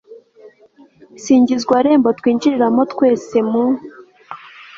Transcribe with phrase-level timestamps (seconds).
[1.23, 3.63] singizwa rembo twinjiriramo twese mu